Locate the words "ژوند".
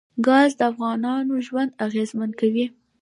1.47-1.75